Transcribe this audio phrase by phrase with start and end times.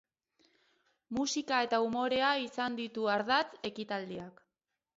[1.17, 4.45] Musika eta umorea izan ditu ardatz ekitaldiak.